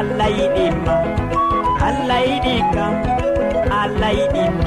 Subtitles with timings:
[0.00, 0.64] allah yiɗi
[4.18, 4.64] yiɗima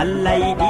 [0.00, 0.69] allah yiɗi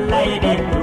[0.00, 0.79] allah yiɗi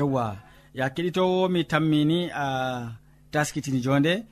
[0.00, 0.36] yewwa
[0.74, 2.46] ya keɗitowo mi tammini a
[3.30, 4.24] taskitini jonde.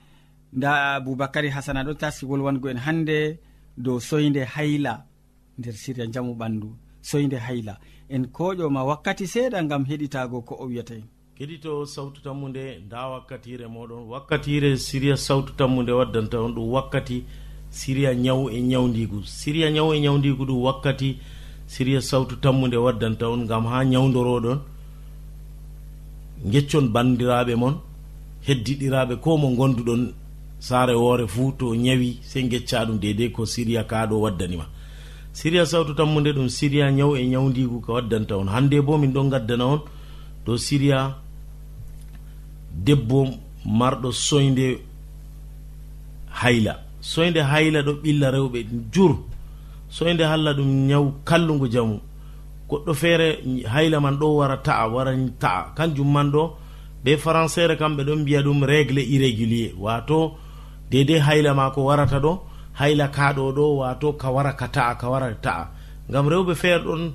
[0.53, 3.37] Nda aboubacary hasana ɗo taski wolwango en hannde
[3.77, 4.93] dow soyde hayla
[5.59, 6.69] nder siriya jamu ɓandu
[7.01, 7.77] soyde hayla.
[8.09, 11.05] En koƴoma wakkati seeɗa gam heɗitago ko o wiyata en
[11.37, 14.07] keɗito sawtu tammude nda wakkatire moɗon.
[14.09, 17.23] Wakkatire siriya sawtu tammude waddanta on ɗum wakkati
[17.69, 21.09] siriya ñaw e ñawdigu siriya ñaw e ñawdigu ɗum wakkati
[21.67, 24.59] siriya sawtu tammude waddanta on gam ha ñawdoroɗon
[26.45, 27.75] geccon bandiraɓe moon
[28.47, 30.13] heddiɗiraɓe ko mo gonduɗon
[30.59, 34.65] saare woore fuu to ñawi sey gecca ɗum dedei ko siriya kaɗo waddanima
[35.33, 38.47] siriya sawtu tammude ɗum siriya ñaw e ñawdigu ko waddanta on.
[38.47, 39.79] Hande bo min ɗon gaddana on
[40.45, 41.15] dow siriya
[42.85, 43.27] debbo
[43.65, 44.79] marɗo soyde
[46.41, 46.73] hayla.
[47.01, 48.59] Soyde hayla ɗo ɓilla rewɓe
[48.93, 49.15] jur.
[49.89, 51.99] Soyde halla ɗum ñaw kallugu jamu.
[52.69, 53.27] goɗɗo feere
[53.73, 55.73] hayla man ɗo wara ta'a wara ta'a.
[55.77, 56.43] Kanjum man ɗo
[57.03, 59.73] be françére kamɓe ɗon mbiya ɗum régle irrégulier.
[59.83, 60.37] Wato
[60.91, 62.31] dedei hayla ma ko warata ɗo
[62.79, 65.67] hayla kaɗo ɗo wato ka wara ka ta'a ka wara ta'a.
[66.09, 67.11] Ngam rewɓe feere ɗon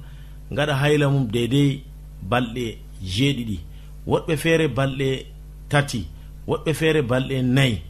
[0.57, 1.83] gaɗa hayla mum dedei
[2.31, 3.59] balɗe jeeɗiɗi.
[4.07, 5.27] Woɗɓe feere balɗe
[5.69, 6.01] tati
[6.49, 7.83] woɗɓe feere balɗe nayi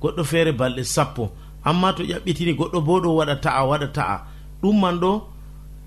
[0.00, 1.30] goɗɗo feere balɗe sappo.
[1.64, 4.16] Amma to ƴaɓɓitini goɗɗo bo ɗo waɗa ta'a waɗa ta'a.
[4.62, 5.31] Ɗum man ɗo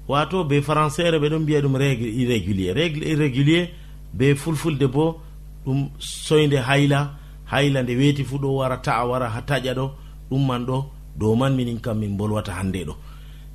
[0.07, 2.73] wato be françaire ɓe ɗon mbiya ɗum régle irrégulier.
[2.73, 3.69] Régle irrégulier
[4.13, 5.19] be fulfulde bo
[5.65, 7.11] ɗum soyde hayla
[7.51, 9.91] hayla nde weeti fuu ɗo wara ta'a wara ha taƴa ɗo
[10.29, 10.85] ɗum man ɗo
[11.17, 12.95] dow man minin kam min bolwata hannde ɗo.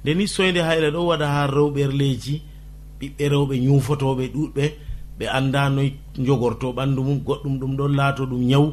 [0.03, 2.43] Nde ni soyde hayla ɗo waɗa ha rewɓerleji
[3.01, 4.65] ɓiɓɓe rewɓe ñuufotoɓe ɗuɗɓe
[5.19, 8.73] ɓe annda noy jogorto ɓanndu mum goɗɗum ɗum ɗon laato ɗum ñawu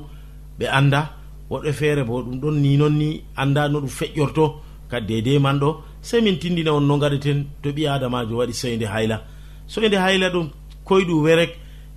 [0.60, 1.14] ɓe annda.
[1.50, 4.46] Woɗɓe feere bo ɗum ɗon ni noon ni annda no ɗum feƴƴorto
[4.90, 5.70] kadi dede man ɗo
[6.02, 9.24] sey min tindina on no gaɗeten to ɓi adamajo waɗi soyde hayla.
[9.68, 10.50] Soyde hayla ɗum
[10.86, 11.52] koyɗu werek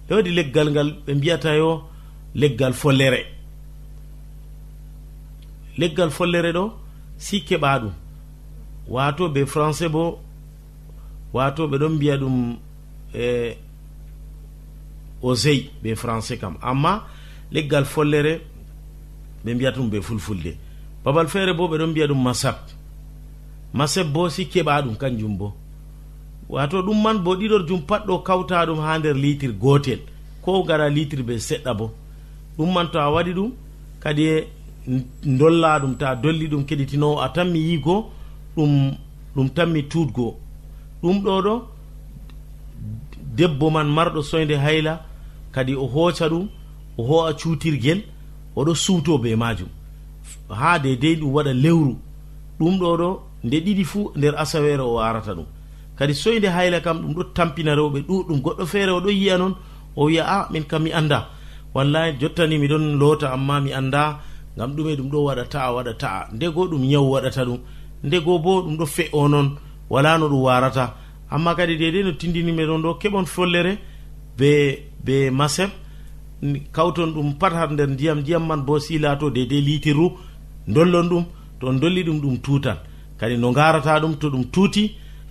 [0.08, 1.82] ɓe waɗi leggal ngal ɓe mbiyata yo
[2.34, 3.26] leggal follere.
[5.78, 6.72] Leggal follere ɗo
[7.16, 7.92] si keɓa ɗum
[8.88, 10.18] wato be français bo
[11.32, 12.56] wato ɓe ɗon mbiya ɗum
[13.14, 13.56] e
[15.22, 16.56] osey be français kam.
[16.62, 17.06] Amma
[17.52, 18.40] leggal follere
[19.44, 20.56] ɓe mbiyata ɗum be fulfulde.
[21.04, 22.56] Babal feere bo ɓe ɗon mbiya ɗum masab
[23.72, 25.52] maseb bo si keɓa ɗum kanjum bo.
[26.48, 30.00] Wato ɗum man bo ɗiɗor jum pat ɗo kawta ɗum ha nder litre gotel
[30.42, 31.90] ko gara litre be seɗɗa bo.
[32.56, 33.52] Ɗum man to a waɗi ɗum
[34.00, 34.46] kadi e
[35.24, 38.10] dolla ɗum ta dolli ɗum keɗitinowo a tanmi yigo
[38.56, 38.92] ɗum
[39.34, 40.36] ɗum tanmi tutgo
[41.02, 41.54] ɗum ɗo ɗo
[43.36, 45.04] debbo man marɗo soyde hayla
[45.52, 46.48] kadi o hooca ɗum
[46.98, 48.02] o ho'a cuutirgel
[48.56, 49.68] oɗo suuto be majum
[50.48, 51.96] ha dedei ɗum waɗa lewru.
[52.58, 55.46] Ɗum ɗo ɗo nde ɗiɗi fuu nder asawere o arata ɗum.
[55.98, 59.54] Kadi soyde hayla kam ɗum ɗo tampina rewɓe ɗuɗɗum goɗɗo feere o ɗo yiya noon
[59.96, 61.28] o wiya a ah, min kam mi annda.
[61.74, 64.18] Wallahi jottani miɗon loota amma mi annda
[64.56, 66.28] ngam ɗume ɗum ɗo waɗa ta'a waɗa ta'a.
[66.34, 67.58] Ndego ɗum nyawu waɗata ɗum
[68.04, 69.56] ndego bo ɗum ɗo fe'o noon
[69.90, 70.94] wala no ɗum warata
[71.30, 73.78] amma kadi dede no tindinime ɗon ɗo keɓon follere
[74.38, 74.50] be
[75.04, 75.70] be maseb
[76.72, 80.12] kawton ɗum pat har nder ndiyam ndiyam man bo si laato dedei litirru
[80.66, 81.24] dollon ɗum
[81.60, 82.76] to dolli ɗum ɗum tutan
[83.20, 84.84] kadi no garata ɗum to ɗum tuuti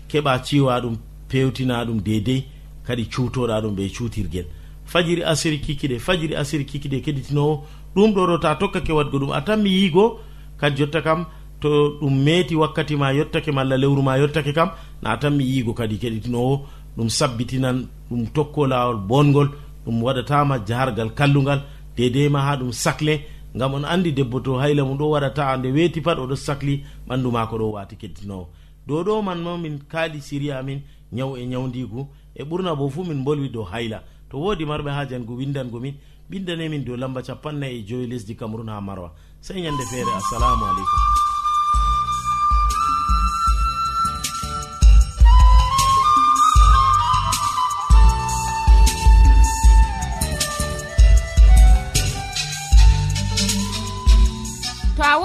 [0.09, 0.95] keɓa ciwa ɗum
[1.29, 2.43] pewtina ɗum deydey
[2.85, 4.45] kadi cuutoɗa ɗum ɓe cuutirguel
[4.91, 7.53] fajiri asiri kikiɗe fajiri asiri kikiɗe keɗitinowo
[7.95, 10.19] ɗum ɗo ɗo ta tokkake wadgo ɗum a tan mi yiigo
[10.59, 11.25] kadi jotta kam
[11.61, 11.69] to
[12.01, 14.69] ɗum meeti wakkati ma yettake malla lewru ma yettake kam
[15.01, 16.53] na tan mi yiigo kadi keɗitinowo
[16.97, 19.49] ɗum sabbitinan ɗum tokko lawol bongol
[19.85, 21.61] ɗum waɗatama jahargal kallugal
[21.95, 23.13] dedema ha ɗum sacle
[23.55, 26.83] ngam on andi debbo to hayla mum ɗo waɗa ta'a nde weeti pat oɗo sahli
[27.07, 28.47] ɓandu maako ɗo waati keddinowo
[28.87, 30.81] dow ɗo man ma min kaali siriya amin
[31.13, 34.03] ñaw e ñawdigu e ɓurna bo fuu min bolwi dow hayla.
[34.29, 35.95] To woodi marɓe ha jangu windangomin
[36.29, 39.11] ɓindanemin dow lamba capannayi e joyi lesdi cameron ha marwa.
[39.41, 41.18] Sey ñande feere assalamu aleykum.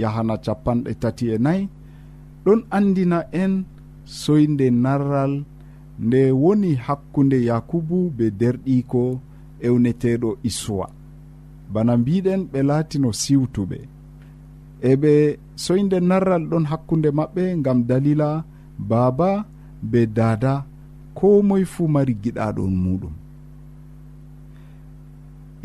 [0.00, 1.62] yahana capanɗe tati e nayi.
[2.44, 3.52] Ɗon andina en
[4.20, 5.32] soyde narral
[6.06, 9.02] nde woni hakkunde yakubu be derɗiko
[9.66, 10.86] ewneteɗo isuwa.
[11.72, 13.78] Bana mbiɗen ɓe laatino siwtuɓe.
[14.80, 15.12] E ɓe
[15.64, 18.28] soyde narral ɗon hakkunde maɓɓe gam dalila
[18.90, 19.30] baaba
[19.90, 20.52] be dada
[21.14, 23.14] ko moye fuu mari giɗaɗon muɗum.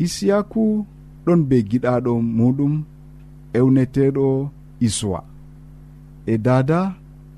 [0.04, 0.62] Isiyaku
[1.24, 2.74] ɗon be giɗaɗo muɗum.
[3.58, 4.26] ewneteɗo
[4.86, 5.20] iswa.
[6.26, 6.80] E dada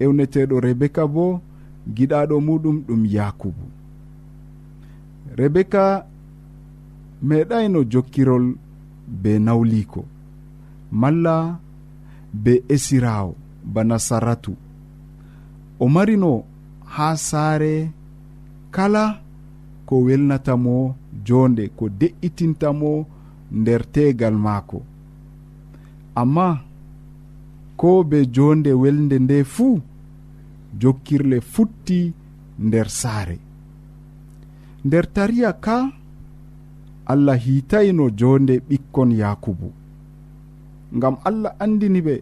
[0.05, 1.27] ewneteɗo rebeka bo
[1.97, 3.65] giɗaɗo muɗum ɗum yakubu.
[5.39, 5.85] Rebeka
[7.29, 8.47] meeɗayno jokkirol
[9.23, 10.03] be nawliko.
[11.01, 11.37] Malla
[12.33, 13.35] be esirawo
[13.75, 14.53] bana saratu
[15.79, 16.45] o marino
[16.85, 17.91] ha saare
[18.71, 19.21] kala
[19.87, 20.95] ko welnatamo
[21.25, 23.07] jonde ko de'itintamo
[23.53, 24.83] nder tegal maako.
[26.21, 26.49] amma
[27.81, 29.77] ko be jonde welde nde fuu
[30.81, 32.01] jokkirle futti
[32.67, 33.39] nder saare.
[34.85, 35.77] Nder tariya ka
[37.13, 39.69] allah hiitayno jonde ɓikkon yakubu.
[40.97, 42.15] Ngam allah andini ɓe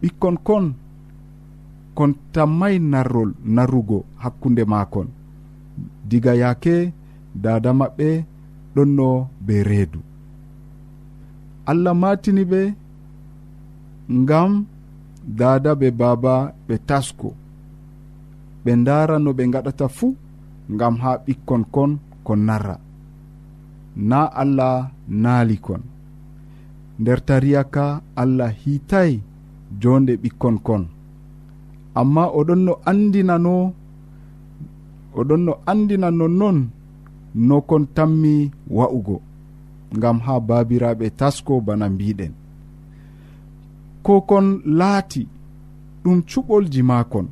[0.00, 0.66] ɓikkon kon
[1.96, 5.08] kon tammay narrol narrugo hakkunde makon
[6.08, 6.76] diga yaake
[7.42, 8.08] dada maɓɓe
[8.74, 9.08] ɗonno
[9.46, 10.00] be reedu.
[11.70, 12.60] Allah matini ɓe
[14.10, 14.66] ngam
[15.38, 16.34] dada be baba
[16.66, 17.28] ɓe tasko.
[18.64, 20.10] Ɓe ndara no ɓe gaɗata fuu
[20.74, 21.90] ngam ha ɓikkon kon
[22.26, 22.76] kon narra.
[24.08, 24.76] Na allah
[25.22, 25.82] naali kon.
[27.00, 27.86] Nder tariya ka
[28.22, 29.10] allah hiitay
[29.80, 30.82] jonde ɓikkon kon.
[32.00, 33.54] Amma oɗon no andinano
[35.18, 36.58] oɗon no andina nonnon
[37.48, 38.34] no kon tammi
[38.76, 39.16] wa'ugo
[39.96, 42.32] ngam ha babiraɓe tasko bana mbiɗen.
[44.02, 44.46] ko kon
[44.78, 45.22] laati
[46.04, 47.26] ɗum cuɓolji maakon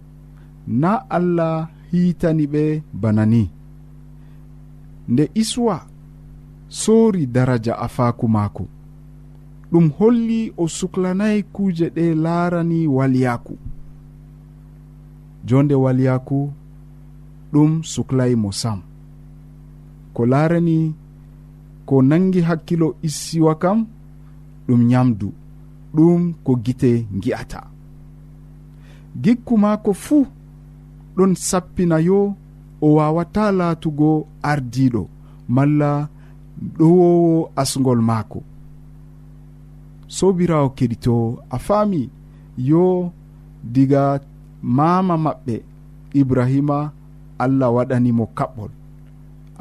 [0.80, 3.50] na allah hiitani ɓe bana ni.
[5.08, 5.76] Nde iswa
[6.68, 8.64] soori daraja afaaku maako.
[9.72, 13.54] Ɗum holli o suklanayi kuuje ɗe laarani waliyaaku
[15.44, 16.38] jonde waliyaaku
[17.52, 18.80] ɗum suklayi mo sam.
[20.14, 20.94] Ko laarani
[21.86, 23.86] ko nangi hakkilo issiwa kam
[24.68, 25.32] ɗum nyamdu.
[25.94, 26.90] ɗum ko gite
[27.22, 27.60] gi'ata
[29.22, 30.26] gikku maako fuu
[31.16, 32.20] ɗon sappina yo
[32.80, 34.10] o wawata laatugo
[34.50, 35.02] ardiɗo
[35.54, 35.90] malla
[36.78, 38.40] ɗowowo asgol maako.
[40.16, 41.14] Sobirawo keɗito
[41.50, 42.02] a faami
[42.70, 42.84] yo
[43.74, 44.02] diga
[44.76, 45.54] mama maɓɓe
[46.20, 46.78] ibrahima
[47.44, 48.70] allah waɗanimo kaɓɓol.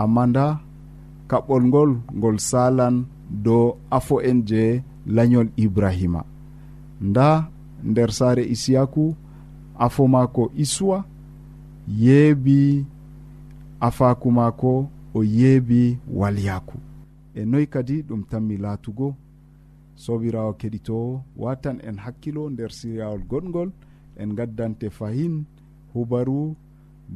[0.02, 0.46] Amma nda
[1.30, 2.96] kaɓɓol ngol ngol salan
[3.44, 3.66] dow
[3.98, 4.64] afo en je
[5.08, 6.24] lañol ibrahima.
[7.02, 7.50] Nda
[7.84, 9.16] nder saare isiyaku
[9.80, 11.06] afo maako isuwa
[11.88, 12.86] yeebi
[13.80, 16.78] afaku maako o yeebi walyaku
[17.36, 19.16] e noyi kadi ɗum tanmi laatugo
[19.96, 23.70] sobirawo keɗitowo watan en hakkilo nder siryawol goɗgol
[24.22, 25.46] en gaddante fahin
[25.94, 26.56] hubaru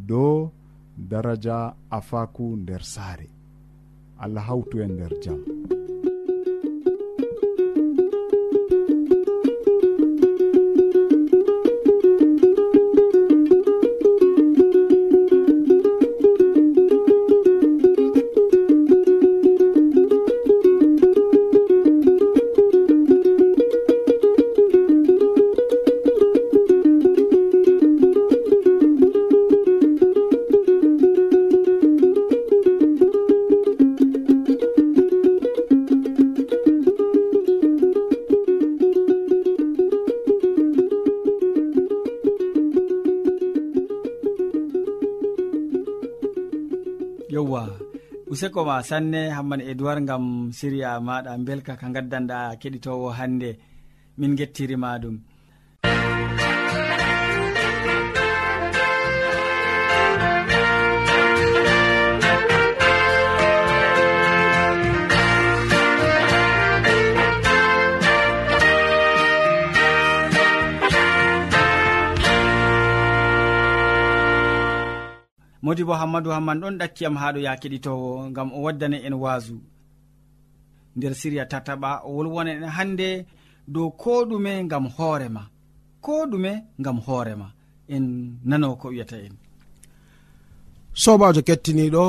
[0.10, 0.50] dow
[1.10, 3.28] daraja afaku nder saare.
[4.20, 5.40] Allah hawtu en nder jam.
[48.42, 53.50] useko ma sanne hamman edoird gam siriya maɗa belka ka gaddanɗa keɗitowo hande
[54.18, 55.18] min gettirima ɗum.
[75.72, 79.56] modi bo hammadou hamman ɗon ɗakkiyam haɗo ya keɗitowo gam o waddane en waasu.
[80.96, 83.08] Nder siriya tataɓa o wolwona en hannde
[83.74, 85.42] dow ko ɗume gam hoorema
[86.06, 86.52] ko ɗume
[86.86, 87.48] gam hoorema
[87.96, 88.06] en
[88.50, 89.36] nano ko wiyata en.
[91.04, 92.04] Sobajo kettiniɗo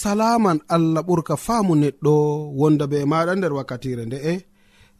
[0.00, 2.12] salaman allah ɓurka faamu neɗɗo
[2.60, 4.32] wonda be maɗa nder wakkatire nde'e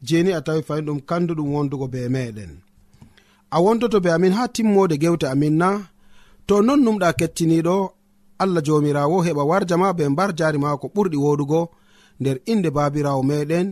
[0.06, 2.52] jeni a tawi fayin ɗum kandu ɗum wondugo be meɗen
[3.54, 5.68] a wondoto be amin ha timmode gewte amin na
[6.50, 7.76] to non numɗa kettiniɗo
[8.42, 11.61] allah jomirawo heɓa warjama be mbar jari mako ɓurɗi woɗugo
[12.21, 13.66] nder inde babirawo meɗen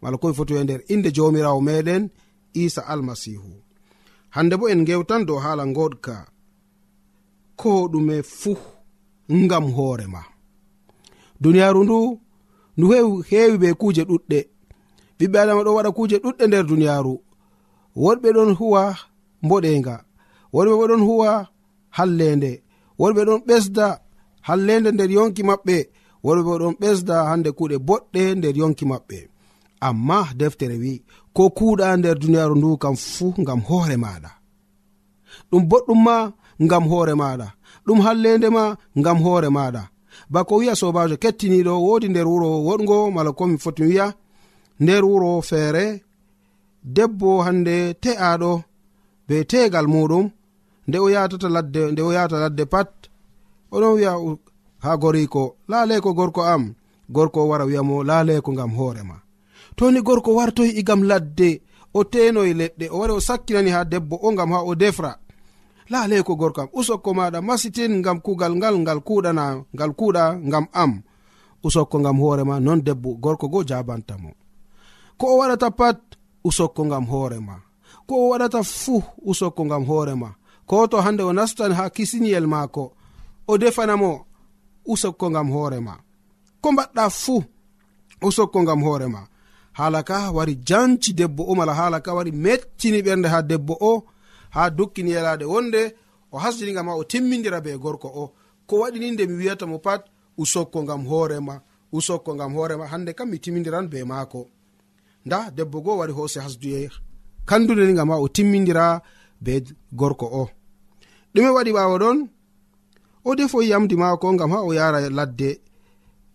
[0.00, 2.02] mala komi foti e nder inde jomirawo meɗen
[2.62, 3.50] isa almasihu.
[4.34, 6.14] Hande bo en gewtan dow hala goɗka
[7.60, 8.58] ko ɗume fuu
[9.42, 10.22] ngam hoorema
[11.42, 11.98] duniyaru ndu
[12.76, 12.86] ndu
[13.28, 14.40] heewi be kuuje ɗuɗɗe.
[15.18, 17.14] Ɓiɓɓe adama ɗo waɗa kuuje ɗuɗɗe nder duniyaru
[18.02, 18.82] woɗɓe ɗon huwa
[19.44, 19.94] mboɗenga
[20.54, 21.30] woɗɓe bo ɗon huwa
[21.96, 22.52] hallende.
[23.00, 23.86] Worɓe ɗon ɓesda
[24.48, 25.76] hallende nder yonki maɓɓe.
[26.24, 29.18] Worɓe ɗon ɓesda hande kuuɗe boɗɗe nder yonki maɓɓe.
[29.88, 30.92] Amma deftere wi
[31.36, 34.30] ko kuuɗa nder duniyaaru ndu kam fuu ngam hoore maɗa
[35.50, 36.16] ɗum boɗɗum ma
[36.64, 37.48] ngam hoore maɗa
[37.86, 38.64] ɗum hallende ma
[39.00, 39.82] ngam hoore maɗa
[40.32, 44.06] bako wiya sobajo kettiniɗo wodi nder wuro woɗgo mala komi foti wiya
[44.82, 45.84] nder wuro feere
[46.94, 48.52] debbo hande te'aɗo
[49.26, 50.24] be tegal muɗum
[50.88, 52.90] nde o yatata ladde nde o yata ladde pat
[53.72, 54.12] oɗon wiya
[54.78, 56.74] ha goriko laleko gorko am
[57.08, 59.16] gorko o wara wiyamo laleko gam hoorema
[59.76, 61.62] toni gorko wartoyi igam ladde
[61.94, 65.18] o tenoye leɗɗe o wari o sakkinani ha debbo o gam ha o defra.
[65.90, 70.66] Laale ko gorko am usokko maɗa masitin gam kugal ngal ngal kuɗana ngal kuɗa gam
[70.72, 71.02] am.
[71.64, 74.30] Usokko gam hoorema non debbo gorko go jabantamo
[75.18, 76.00] ko o waɗata pat
[76.44, 77.56] usokko gam hoorema
[78.06, 80.34] ko o waɗata fuu usokko gam hoorema
[80.70, 82.84] ko to hande o nastan ha kisiniyel maako
[83.50, 84.12] o defanamo
[84.92, 85.94] usokko ngam hoorema
[86.62, 87.42] ko mbaɗɗa fuu
[88.22, 89.22] usokko ngam hoorema
[89.72, 93.92] haala ka wari janci debbo o mala haala ka wari meccini ɓernde ha debbo o
[94.54, 95.82] ha dukkini yalade wonde
[96.32, 98.24] o hasdiniga ma o timmidira be gorko o.
[98.66, 100.02] Ko waɗini nde mi wiyata mo pat
[100.38, 101.60] usokko ngam hoorema
[101.92, 104.46] usokko ngam hoorema hande kam mi timmidiran be maako.
[105.26, 106.90] Nda debbo goo wari hoose hasduye
[107.44, 109.02] kandude gam ma o timmidira
[109.40, 110.48] be gorko o.
[111.34, 112.18] ɗume waɗi ɓawo ɗon
[113.28, 115.50] o defoyi yamdi maako gam ha o yara ladde.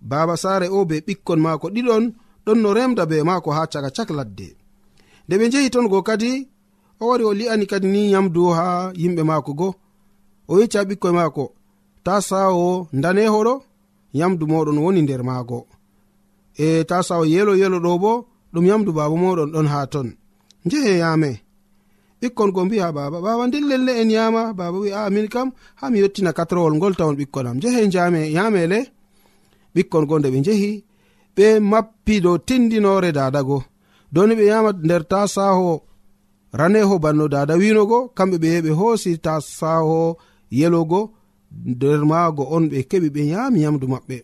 [0.09, 2.03] Baba saare o be ɓikkon maako ɗiɗon
[2.45, 4.47] ɗon no remda be maako ha caka cak ladde.
[5.25, 6.31] Nde ɓe jehi ton go kadi
[7.01, 8.65] o wari o li'ani kadi ni yamdu ha
[9.01, 9.69] yimɓe maako go.
[10.51, 11.45] O yecci ha ɓikkoye maako
[12.05, 13.53] ta sawo ndanehoɗo
[14.19, 15.59] yamdu moɗon woni nder maago.
[16.65, 18.11] E ta sawo yelo yelo ɗo bo
[18.53, 20.07] ɗum yamdu baba moɗon ɗon ha ton.
[20.65, 21.31] Njehe yame
[22.25, 23.21] ɓikkon go mbi'a baba.
[23.21, 25.51] Baba ndillelle en yama baba wi a min kam.
[25.79, 27.57] Ha mi yettina katrowol ngol tawon ɓikkon am.
[27.61, 28.79] Jehe jame yamele
[29.75, 30.71] ɓikkon go nde ɓe jehi
[31.35, 33.57] ɓe mappi dow tindinore dadago
[34.13, 35.71] doni ɓe yama nder tasaho
[36.59, 40.17] raneho banno dada winogo kamɓe ɓe ɓe hoosi tasaho
[40.59, 41.01] yelogo
[41.71, 44.17] nder maago on ɓe keɓi ɓe yami yamdu maɓɓe.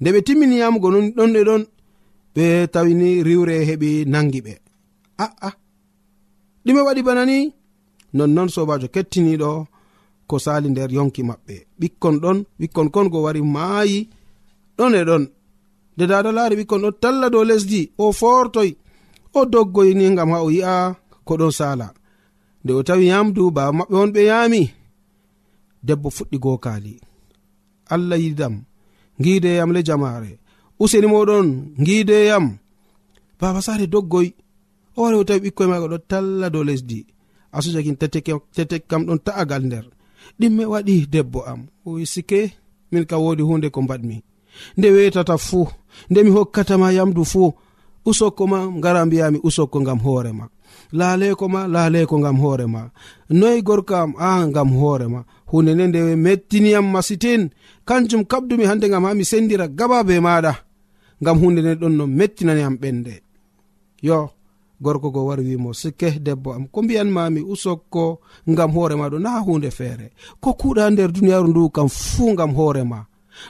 [0.00, 1.62] Nde ɓe timmini yamugo non ɗonɗe ɗon
[2.34, 4.54] ɓe tawini riwre heɓi nangi ɓe.
[5.24, 5.50] Aa
[6.68, 7.38] ɗume waɗi bana ni
[8.16, 9.50] nonnon sobajo kettiniɗo
[10.28, 11.54] ko sali nder yonki maɓɓe.
[11.80, 13.98] Ɓikkon ɗon ɓikkon kon go wari maayi
[14.76, 15.24] ɗon e ɗon.
[15.94, 18.70] Nde dada laari ɓikkon ɗon talla dow lesdi o fortoy
[19.38, 20.76] o doggoyni gam ha o yi'a
[21.26, 21.86] ko ɗon sala
[22.62, 24.62] nde o tawi yamdu baba maɓɓe on ɓe yaami
[25.86, 26.92] debbo fuɗɗi gokali
[27.94, 28.54] allah yidam
[29.22, 30.32] gideyam le jamare
[30.82, 31.46] useni moɗon
[31.86, 32.44] gideyam
[33.40, 34.28] baba sare doggoy
[34.98, 36.98] hoore o tawi ɓikkoye maga ɗo talla dow lesdi.
[37.56, 37.96] Asujakin
[38.54, 39.86] tete kam ɗon ta'agal nder.
[40.38, 41.60] Ɗimme waɗi debbo am.
[42.12, 42.40] Sike
[42.92, 44.16] min kam wodi hunde ko mbaɗmi.
[44.76, 45.66] Nde wetata fuu
[46.10, 47.50] nde mi hokkatama yamdu fuu
[48.08, 50.44] usokko ma ngara mbiyami usokko ngam hoorema
[50.98, 52.90] laaleko ma laaleko ngam hoorema
[53.38, 57.42] noyi gorko am a ngam hoorema hunde nde nde mettiniyam masitin.
[57.88, 60.52] Kanjum kabdumi hande ngam ha mi sendira gaba be maɗa
[61.22, 63.14] ngam hunde nde ɗon no mettinaniyam ɓende
[64.02, 64.30] yo
[64.80, 66.66] gorko go wari wimo sikke debbo am.
[66.66, 70.12] Ko mbiyanmami usokko ngam hoorema ɗo na hunde feere.
[70.40, 73.06] Ko kuuɗa nder duniyaaru ndu kam fuu ngam hoorema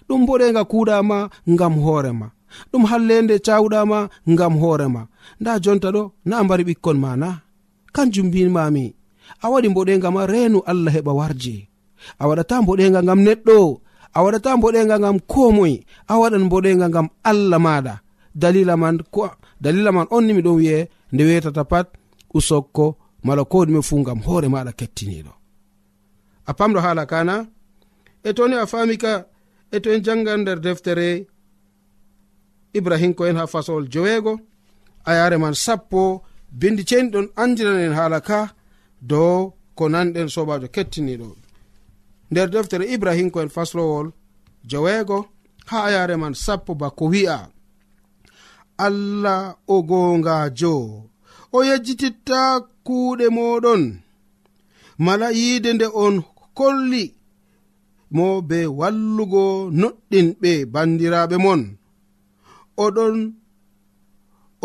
[0.08, 2.30] ɗum boɗenga kuuɗama ngam hoorema
[2.72, 5.02] ɗum hallende cawuɗama ngam hoorema
[5.40, 7.30] nda jonta ɗo na mbari ɓikkon ma na.
[7.94, 8.94] Kanjum mbimami
[9.42, 11.68] a waɗi mboɗenga ma reenu allah heɓa warje
[12.18, 13.58] a waɗata mboɗenga ngam neɗɗo
[14.16, 15.74] a waɗata mboɗenga ngam komoy
[16.08, 17.94] a waɗan mboɗenga ngam allah maɗa
[18.34, 21.86] dalila man ko dalila man on ni miɗon wi'e nde wetata pat
[22.34, 25.32] usokko mala ko ɗume fu gam hoore maɗa kettiniɗo.
[26.46, 27.34] A pamɗo haala kana
[28.24, 29.12] e toni a fami ka
[29.74, 31.26] e to en jangan nder deftere
[32.78, 34.32] ibrahim ko en ha fasowol joweego
[35.04, 36.22] a yare man sappo
[36.60, 38.40] bindi ceni ɗon andiran en haala ka
[39.00, 41.28] dow ko nanɗen sobajo kettiniɗo.
[42.30, 44.12] Nder deftere ibrahim ko en faslowol
[44.70, 45.18] joweego
[45.70, 47.38] ha a yare man sappo bako wi'a.
[48.86, 49.40] allah
[49.74, 50.74] o goongajo
[51.56, 52.40] o yejjititta
[52.86, 53.82] kuuɗe moɗon
[55.04, 56.14] mala yiide nde on
[56.58, 57.04] kolli
[58.16, 59.44] mo be wallugo
[59.80, 61.62] noɗɗinɓe bandiraɓe mon.
[62.84, 63.16] Oɗon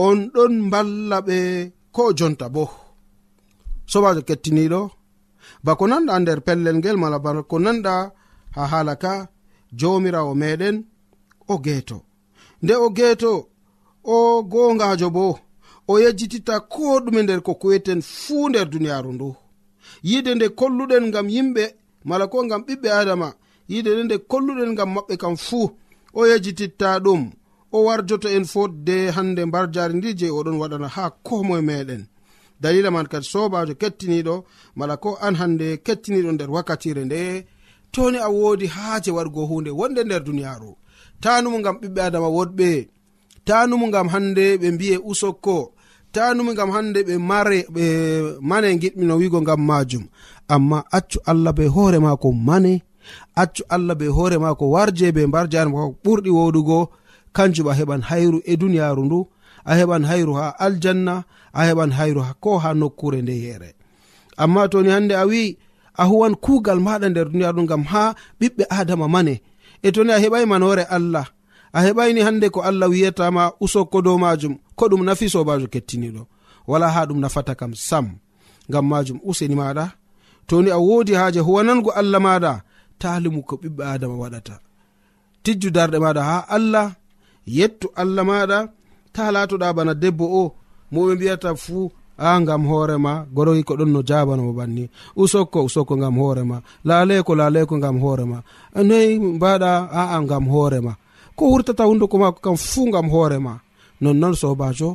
[0.06, 1.38] on ɗon mballa ɓe
[1.95, 2.63] ko jonta bo.
[3.91, 4.82] Sobajo kettiniɗo
[5.65, 7.93] bako nanɗa nder pellel ngel mala bako nanɗa
[8.56, 9.13] ha haala ka
[9.80, 10.76] jomirawo meɗen
[11.52, 11.97] o geeto.
[12.63, 13.32] Nde o geeto
[14.04, 15.39] o gongajo bo
[15.88, 19.36] o yejjititta ko ɗume nder ko kuweten fuu nder duniyaaru ndu.
[20.04, 21.63] Yide nde kolluɗen ngam yimɓe
[22.06, 23.34] mala ko ngam ɓiɓɓe adama
[23.68, 25.72] yide nde nde kolluɗen ngam maɓɓe kam fuu
[26.13, 27.32] o yejjititta ɗum.
[27.76, 32.04] O warjoto en fotde hande mbar jari ndi je oɗon waɗana ha komoe meɗen
[32.62, 34.36] dalila man kadi sobajo kettiniɗo
[34.76, 37.22] mala ko an hande kettiniɗo nder wakkatire nde
[37.92, 40.72] toni a wodi haaje waɗgo hunde wonde nder duniyaru
[41.22, 42.70] tanumo ngam ɓiɓɓe adama woɗɓe
[43.45, 45.73] tanumu gam hande ɓe mbiye usokko
[46.12, 47.84] tanumu gam hande ɓe mare ɓe
[48.49, 50.03] mane giɗmino wigo gam majum
[50.53, 52.73] amma accu allah be hoore mako mane
[53.41, 56.79] accu allah be hoore mako warje be mbarjare mako ɓurɗi woɗugo
[57.36, 59.19] kanjum a heɓan hayru e duniyaru ndu
[59.65, 61.15] a heɓan hayru ha aljanna
[61.53, 63.69] a heɓan hayru ko ha nokkure nde yere
[64.38, 65.58] amma toni hande a wi
[65.95, 68.03] a huwan kugal maɗa nder duniyaru ndu gam ha
[68.39, 69.36] ɓiɓɓe adama mane
[69.82, 71.25] e toni a heɓai manore allah
[71.74, 76.22] a heɓayni hande ko allah wiyatama usokko dow majum ko ɗum nafi sobajo kettiniɗo
[76.70, 78.06] wala ha ɗum nafata kam sam
[78.70, 79.86] ngam majum useni maɗa
[80.48, 82.52] toni a wodi haje huwanango allah maɗa
[83.02, 84.56] talimu ko ɓiɓɓe adama waɗata.
[85.44, 86.88] Tijju darɗe maɗa ha allah
[87.58, 88.58] yettu allah maɗa
[89.16, 90.44] ta latoɗa bana debbo o
[90.94, 91.84] moɓe mbiyata fuu
[92.18, 94.84] a ngam hoorema goroyi ko ɗon no jabanoma banni.
[95.22, 96.58] Usokko usokko ngam hoorema
[96.88, 98.38] laleko laleko ngam hoorema
[98.90, 100.94] noyi mbaɗa aa ngam hoorema
[101.36, 103.54] ko wurtata hunduko mako kam fuu gam hoorema
[104.02, 104.89] nonnoon sobajo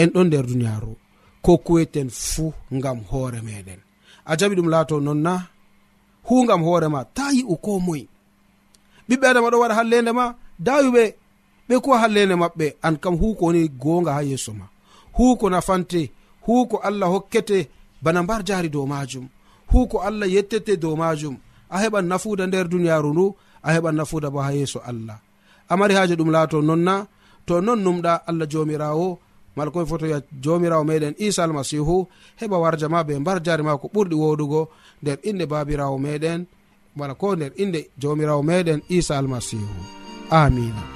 [0.00, 0.92] en ɗon nder duniyaru
[1.44, 2.52] ko kuweten fuu
[2.84, 3.80] gam hoore meɗen
[4.24, 5.34] a jaɓi ɗum laato nonna na
[6.28, 8.06] hugam hoorema ta yi'u ko moye
[9.08, 10.24] ɓiɓɓe adama ɗo waɗa hallende ma
[10.66, 11.04] dawiɓe
[11.68, 14.66] ɓe kuwa hallende maɓɓe an kam huko woni gonga ha yeeso ma.
[15.16, 16.00] Huko nafante
[16.46, 17.58] huko allah hokkete
[18.02, 19.26] bana mbar jaari dow majum
[19.72, 21.36] huko allah yettete dow majum
[21.70, 23.26] a heɓan nafuda nder duniyaru ndu
[23.62, 25.18] a heɓan nafuda bo ha yeeso allah.
[25.68, 27.06] amari haaji ɗum laato nonna
[27.46, 29.18] to non numɗa allah jomirawo
[29.56, 32.06] mala koye foto wiya jomirawo meɗen isa almasihu
[32.40, 34.68] heɓa warja ma be mbar jari ma ko ɓurɗi woɗugo
[35.02, 36.40] nder inde babirawo meɗen
[36.98, 39.68] wala ko nder inde jomirawo meɗen isa almasihu
[40.30, 40.95] amina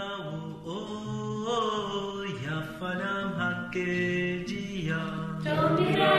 [0.00, 0.78] fanawu o
[2.46, 5.00] yafanam hakkejiya
[5.44, 6.12] jawmira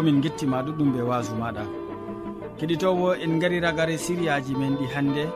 [0.00, 1.62] bo min gettima ɗuɗɗum ɓe wasu maɗa.
[2.58, 5.28] Keɗitowo en gari ragare siriyaji men ɗi hannde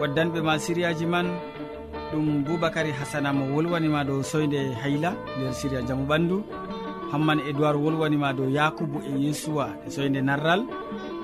[0.00, 1.26] waddanɓe ma siriyaji man
[2.12, 6.42] ɗum boubacary hasana mo wolwanima dow soyde hayla nder siria jaamu ɓandu.
[7.10, 10.62] Hamman edoird wolwanima dow yakubu e yesuwa e soyde narral.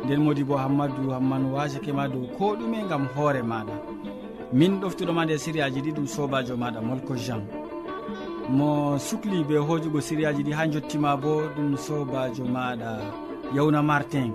[0.04, 3.74] Nden modi bo hammadou hamman wasakema dow ko ɗume gam hoore maɗa.
[4.52, 7.61] Min ɗoftuɗoma nde siriyaji ɗi ɗum sobajo maɗa molko jean.
[8.48, 12.90] mo sukli be hojugo siriyaji ɗi ha jottima bo ɗum sobajo maɗa
[13.54, 14.32] yawna martin.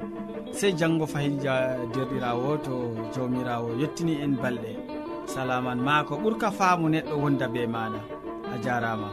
[0.52, 2.74] Sey janggo fayija derɗirawo to
[3.14, 4.72] jawmirawo yettini en balɗe.
[5.26, 8.00] Salaman ma ko ɓuurka faamu neɗɗo wonda be maɗa.
[8.54, 9.10] A jarama.